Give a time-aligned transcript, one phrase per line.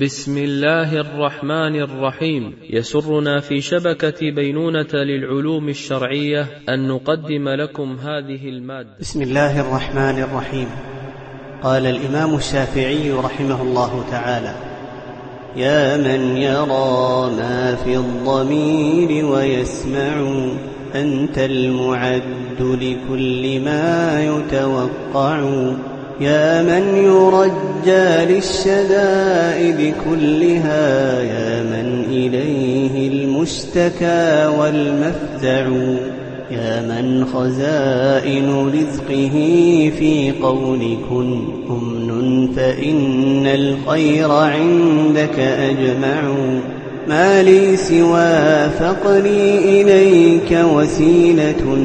[0.00, 2.54] بسم الله الرحمن الرحيم.
[2.70, 8.90] يسرنا في شبكة بينونة للعلوم الشرعية أن نقدم لكم هذه المادة.
[9.00, 10.66] بسم الله الرحمن الرحيم.
[11.62, 14.54] قال الإمام الشافعي رحمه الله تعالى
[15.56, 20.44] يا من يرى ما في الضمير ويسمع
[20.94, 25.40] أنت المعد لكل ما يتوقع.
[26.20, 35.66] يا من يرجى للشدائد كلها يا من إليه المشتكى والمفزع
[36.50, 39.34] يا من خزائن رزقه
[39.98, 46.22] في قول كن أمن فإن الخير عندك أجمع.
[47.08, 51.76] ما لي سوى فقري إليك وسيلة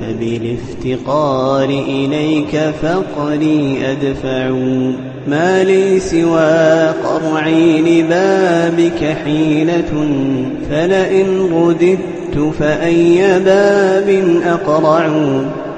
[0.00, 4.50] فبالافتقار إليك فقري أدفع.
[5.28, 10.08] ما لي سوى قرعي لبابك حيلة
[10.70, 15.08] فلئن رددت فأي باب أقرع.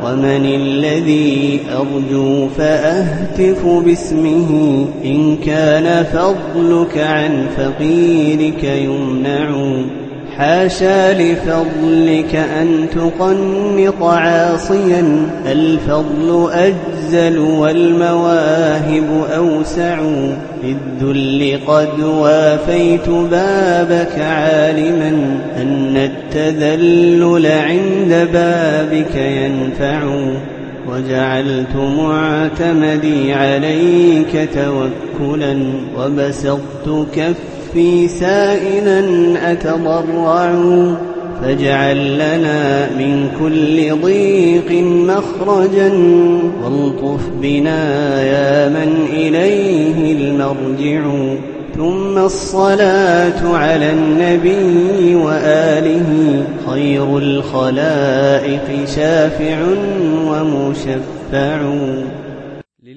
[0.05, 9.51] ومن الذي أرجو فأهتف باسمه إن كان فضلك عن فقيرك يمنع
[10.41, 20.00] حاشا لفضلك أن تقنط عاصيا الفضل أجزل والمواهب أوسع.
[20.64, 25.08] للذل قد وافيت بابك عالما
[25.56, 30.02] أن التذلل عند بابك ينفع.
[30.88, 35.62] وجعلت معتمدي عليك توكلا
[35.98, 37.59] وبسطت كفي
[38.20, 39.02] سائلا
[39.52, 40.54] أتضرع.
[41.42, 45.92] فاجعل لنا من كل ضيق مخرجا.
[46.64, 51.10] والطف بنا يا من إليه المرجع.
[51.76, 56.42] ثم الصلاة على النبي وآله.
[56.70, 59.58] خير الخلائق شافع
[60.26, 61.60] ومشفع.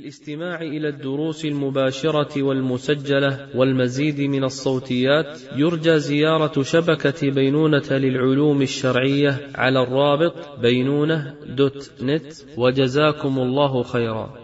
[0.04, 9.84] للاستماع إلى الدروس المباشرة والمسجلة والمزيد من الصوتيات يرجى زيارة شبكة بينونة للعلوم الشرعية على
[9.84, 14.43] الرابط بينونة دوت نت وجزاكم الله خيرا.